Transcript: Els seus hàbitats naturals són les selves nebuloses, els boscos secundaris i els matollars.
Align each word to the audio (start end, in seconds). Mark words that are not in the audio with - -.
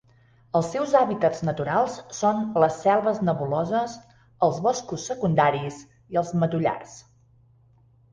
Els 0.59 0.69
seus 0.75 0.93
hàbitats 0.99 1.41
naturals 1.49 1.97
són 2.19 2.39
les 2.63 2.79
selves 2.85 3.19
nebuloses, 3.27 3.93
els 4.47 4.57
boscos 4.69 5.05
secundaris 5.11 5.77
i 6.15 6.19
els 6.23 6.33
matollars. 6.45 6.97